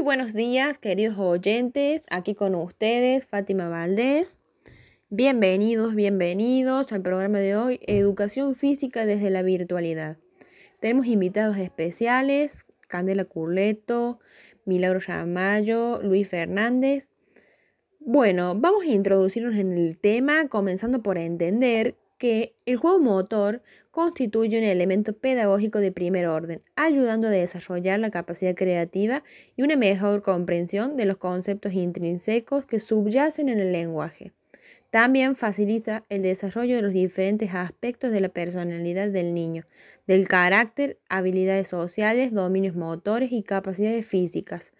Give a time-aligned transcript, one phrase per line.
[0.00, 2.02] buenos días, queridos oyentes.
[2.10, 4.38] Aquí con ustedes, Fátima Valdés.
[5.08, 10.18] Bienvenidos, bienvenidos al programa de hoy, Educación Física desde la Virtualidad.
[10.80, 14.18] Tenemos invitados especiales, Candela Curleto,
[14.66, 17.08] Milagro Yamayo, Luis Fernández.
[17.98, 24.58] Bueno, vamos a introducirnos en el tema, comenzando por entender que el juego motor constituye
[24.58, 29.22] un elemento pedagógico de primer orden, ayudando a desarrollar la capacidad creativa
[29.56, 34.32] y una mejor comprensión de los conceptos intrínsecos que subyacen en el lenguaje.
[34.90, 39.64] También facilita el desarrollo de los diferentes aspectos de la personalidad del niño,
[40.06, 44.72] del carácter, habilidades sociales, dominios motores y capacidades físicas.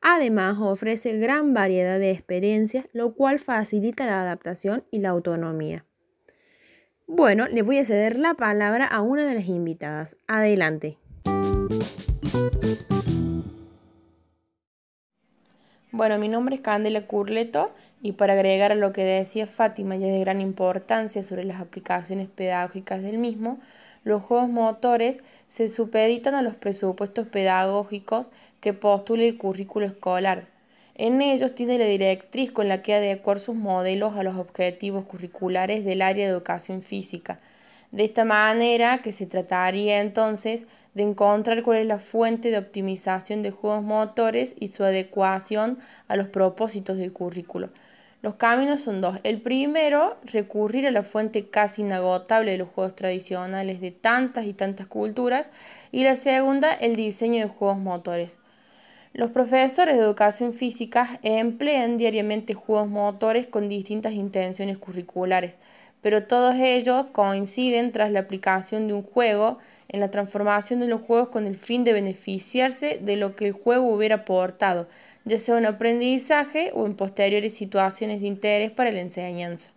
[0.00, 5.86] Además, ofrece gran variedad de experiencias, lo cual facilita la adaptación y la autonomía.
[7.06, 10.16] Bueno, le voy a ceder la palabra a una de las invitadas.
[10.26, 10.96] Adelante.
[15.92, 20.04] Bueno, mi nombre es Candela Curleto y para agregar a lo que decía Fátima y
[20.04, 23.60] es de gran importancia sobre las aplicaciones pedagógicas del mismo,
[24.02, 30.48] los juegos motores se supeditan a los presupuestos pedagógicos que postula el currículo escolar,
[30.94, 35.84] en ellos tiene la directriz con la que adecuar sus modelos a los objetivos curriculares
[35.84, 37.40] del área de educación física.
[37.90, 43.42] De esta manera que se trataría entonces de encontrar cuál es la fuente de optimización
[43.42, 45.78] de juegos motores y su adecuación
[46.08, 47.68] a los propósitos del currículo.
[48.24, 49.20] Los caminos son dos.
[49.22, 54.54] El primero, recurrir a la fuente casi inagotable de los juegos tradicionales de tantas y
[54.54, 55.50] tantas culturas.
[55.92, 58.38] Y la segunda, el diseño de juegos motores.
[59.16, 65.60] Los profesores de educación física emplean diariamente juegos motores con distintas intenciones curriculares,
[66.00, 69.58] pero todos ellos coinciden tras la aplicación de un juego
[69.88, 73.52] en la transformación de los juegos con el fin de beneficiarse de lo que el
[73.52, 74.88] juego hubiera aportado,
[75.24, 79.70] ya sea un aprendizaje o en posteriores situaciones de interés para la enseñanza.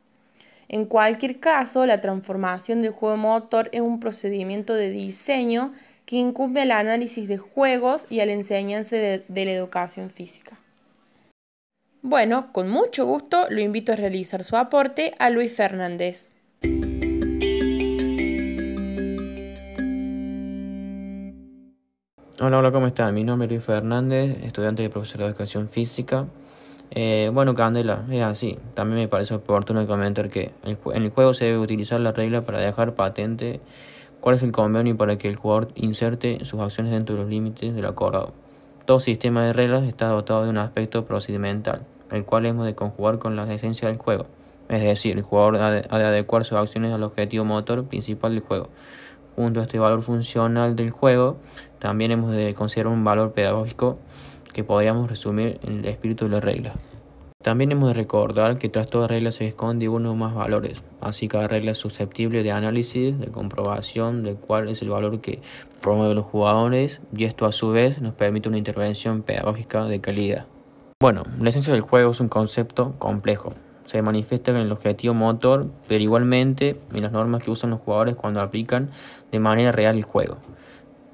[0.68, 5.74] En cualquier caso, la transformación del juego motor es un procedimiento de diseño
[6.08, 10.58] que incumbe al análisis de juegos y a la enseñanza de, la educación física.
[12.02, 16.34] Bueno, con mucho gusto lo invito a realizar su aporte a Luis Fernández.
[22.40, 23.14] Hola, hola, ¿cómo están?
[23.14, 26.26] Mi nombre es Luis Fernández, estudiante de profesor de educación física.
[26.92, 28.58] Eh, bueno, Candela, es así.
[28.76, 32.60] También me parece oportuno comentar que en el juego se debe utilizar la regla para
[32.60, 33.60] dejar patente
[34.20, 37.76] ¿Cuál es el convenio para que el jugador inserte sus acciones dentro de los límites
[37.76, 38.34] del acordado?
[38.86, 43.20] Todo sistema de reglas está dotado de un aspecto procedimental, el cual hemos de conjugar
[43.20, 44.26] con la esencia del juego.
[44.70, 48.70] Es decir, el jugador ha de, adecuar sus acciones al objetivo motor principal del juego.
[49.36, 51.38] Junto a este valor funcional del juego,
[51.80, 54.00] también hemos de considerar un valor pedagógico
[54.52, 56.74] que podríamos resumir en el espíritu de la regla.
[57.48, 61.30] También hemos de recordar que tras toda regla se esconde uno o más valores, así
[61.30, 65.40] cada regla es susceptible de análisis, de comprobación de cuál es el valor que
[65.80, 70.46] promueven los jugadores y esto a su vez nos permite una intervención pedagógica de calidad.
[71.00, 73.54] Bueno, la esencia del juego es un concepto complejo.
[73.86, 78.18] Se manifiesta en el objetivo motor, pero igualmente en las normas que usan los jugadores
[78.18, 78.90] cuando aplican
[79.32, 80.36] de manera real el juego.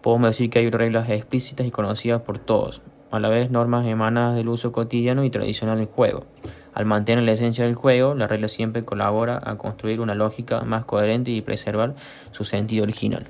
[0.01, 2.81] Podemos decir que hay reglas explícitas y conocidas por todos,
[3.13, 6.25] a la vez normas emanadas del uso cotidiano y tradicional del juego.
[6.73, 10.85] Al mantener la esencia del juego, la regla siempre colabora a construir una lógica más
[10.85, 11.93] coherente y preservar
[12.31, 13.29] su sentido original.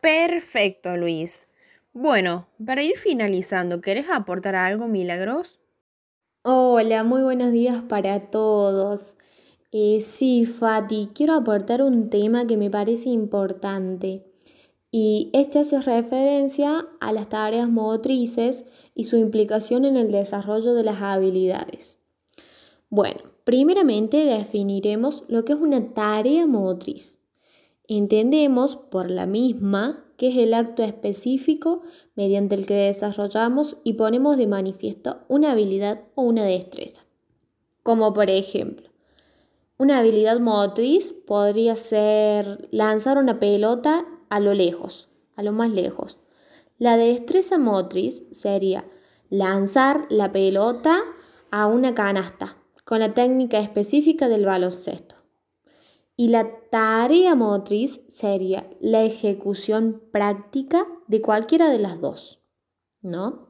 [0.00, 1.46] Perfecto, Luis.
[1.92, 5.60] Bueno, para ir finalizando, ¿querés aportar algo, Milagros?
[6.42, 9.18] Hola, muy buenos días para todos.
[9.76, 14.24] Eh, sí, Fati, quiero aportar un tema que me parece importante.
[14.92, 20.84] Y este hace referencia a las tareas motrices y su implicación en el desarrollo de
[20.84, 21.98] las habilidades.
[22.88, 27.18] Bueno, primeramente definiremos lo que es una tarea motriz.
[27.88, 31.82] Entendemos por la misma que es el acto específico
[32.14, 37.04] mediante el que desarrollamos y ponemos de manifiesto una habilidad o una destreza.
[37.82, 38.93] Como por ejemplo,
[39.76, 46.18] una habilidad motriz podría ser lanzar una pelota a lo lejos, a lo más lejos.
[46.78, 48.84] La destreza motriz sería
[49.30, 51.00] lanzar la pelota
[51.50, 55.16] a una canasta con la técnica específica del baloncesto.
[56.16, 62.40] Y la tarea motriz sería la ejecución práctica de cualquiera de las dos,
[63.02, 63.48] ¿no?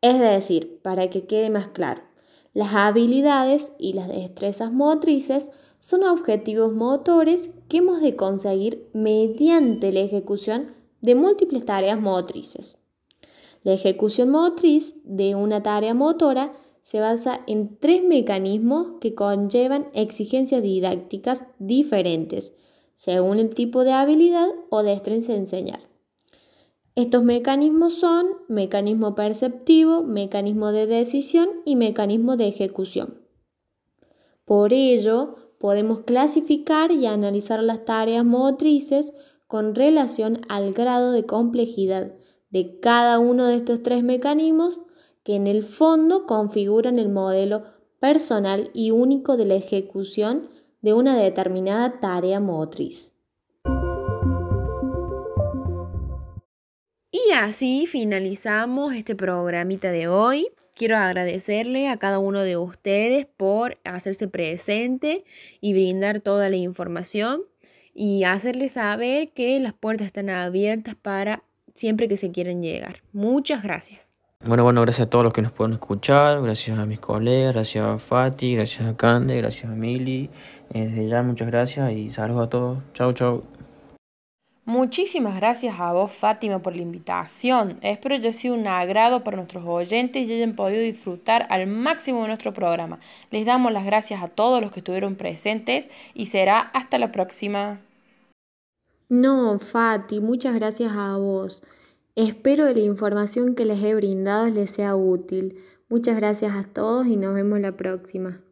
[0.00, 2.02] Es decir, para que quede más claro,
[2.58, 10.00] las habilidades y las destrezas motrices son objetivos motores que hemos de conseguir mediante la
[10.00, 12.76] ejecución de múltiples tareas motrices.
[13.62, 16.52] La ejecución motriz de una tarea motora
[16.82, 22.56] se basa en tres mecanismos que conllevan exigencias didácticas diferentes,
[22.94, 25.87] según el tipo de habilidad o destreza de enseñar.
[26.98, 33.20] Estos mecanismos son mecanismo perceptivo, mecanismo de decisión y mecanismo de ejecución.
[34.44, 39.12] Por ello, podemos clasificar y analizar las tareas motrices
[39.46, 42.14] con relación al grado de complejidad
[42.50, 44.80] de cada uno de estos tres mecanismos
[45.22, 47.62] que en el fondo configuran el modelo
[48.00, 50.48] personal y único de la ejecución
[50.82, 53.12] de una determinada tarea motriz.
[57.10, 60.48] Y así finalizamos este programita de hoy.
[60.74, 65.24] Quiero agradecerle a cada uno de ustedes por hacerse presente
[65.60, 67.42] y brindar toda la información
[67.94, 71.42] y hacerles saber que las puertas están abiertas para
[71.74, 73.02] siempre que se quieran llegar.
[73.12, 74.06] Muchas gracias.
[74.44, 77.84] Bueno, bueno, gracias a todos los que nos pueden escuchar, gracias a mis colegas, gracias
[77.84, 80.30] a Fati, gracias a Cande, gracias a Mili.
[80.68, 82.78] Desde ya muchas gracias y saludos a todos.
[82.92, 83.57] Chau, chau.
[84.68, 87.78] Muchísimas gracias a vos, Fátima, por la invitación.
[87.80, 92.28] Espero haya sido un agrado para nuestros oyentes y hayan podido disfrutar al máximo de
[92.28, 92.98] nuestro programa.
[93.30, 97.80] Les damos las gracias a todos los que estuvieron presentes y será hasta la próxima.
[99.08, 101.62] No, Fati, muchas gracias a vos.
[102.14, 105.64] Espero que la información que les he brindado les sea útil.
[105.88, 108.42] Muchas gracias a todos y nos vemos la próxima.